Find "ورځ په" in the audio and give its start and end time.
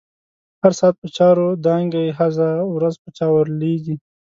2.75-3.09